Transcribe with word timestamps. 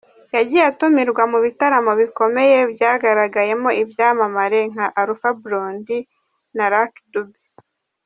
Yagiye 0.35 0.63
atumirwa 0.71 1.23
mu 1.31 1.37
bitaramo 1.45 1.91
bikomeye 2.01 2.57
byagaragayemo 2.73 3.69
ibyamamare 3.81 4.59
nka 4.73 4.87
Alpha 5.01 5.29
Blondy 5.41 5.99
na 6.55 6.65
Lucky 6.73 7.03
Dube. 7.13 7.39